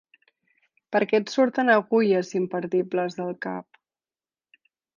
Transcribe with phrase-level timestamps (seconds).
[0.95, 3.81] Per què et surten agulles i imperdibles del cap?